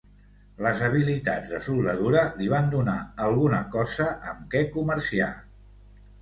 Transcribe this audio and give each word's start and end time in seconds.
Les 0.67 0.79
habilitats 0.85 1.51
de 1.55 1.59
soldadura 1.65 2.23
li 2.39 2.47
van 2.53 2.71
donar 2.71 2.95
alguna 3.27 3.61
cosa 3.77 4.09
amb 4.33 4.49
què 4.55 4.63
comerciar. 4.79 5.31